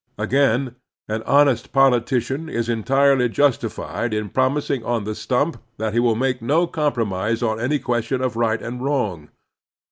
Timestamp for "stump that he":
5.13-5.99